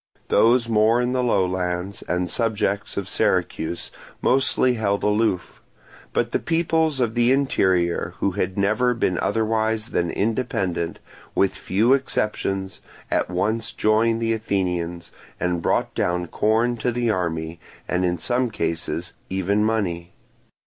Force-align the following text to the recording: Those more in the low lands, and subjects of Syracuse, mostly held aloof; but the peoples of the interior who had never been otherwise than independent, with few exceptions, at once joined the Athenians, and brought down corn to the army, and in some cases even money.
Those 0.29 0.67
more 0.67 0.99
in 0.99 1.11
the 1.11 1.23
low 1.23 1.45
lands, 1.45 2.01
and 2.07 2.27
subjects 2.27 2.97
of 2.97 3.07
Syracuse, 3.07 3.91
mostly 4.19 4.73
held 4.73 5.03
aloof; 5.03 5.61
but 6.11 6.31
the 6.31 6.39
peoples 6.39 6.99
of 6.99 7.13
the 7.13 7.31
interior 7.31 8.15
who 8.17 8.31
had 8.31 8.57
never 8.57 8.95
been 8.95 9.19
otherwise 9.19 9.89
than 9.89 10.09
independent, 10.09 10.97
with 11.35 11.53
few 11.53 11.93
exceptions, 11.93 12.81
at 13.11 13.29
once 13.29 13.71
joined 13.71 14.19
the 14.23 14.33
Athenians, 14.33 15.11
and 15.39 15.61
brought 15.61 15.93
down 15.93 16.25
corn 16.25 16.77
to 16.77 16.91
the 16.91 17.11
army, 17.11 17.59
and 17.87 18.03
in 18.03 18.17
some 18.17 18.49
cases 18.49 19.13
even 19.29 19.63
money. 19.63 20.13